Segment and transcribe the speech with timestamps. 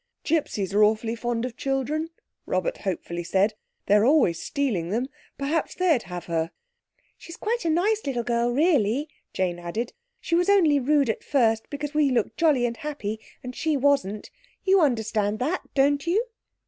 [0.23, 2.09] "Gipsies are awfully fond of children,"
[2.47, 3.53] Robert hopefully said.
[3.85, 5.05] "They're always stealing them.
[5.37, 6.49] Perhaps they'd have her."
[7.19, 11.69] "She's quite a nice little girl really," Jane added; "she was only rude at first
[11.69, 14.31] because we looked jolly and happy, and she wasn't.
[14.63, 16.25] You understand that, don't you?"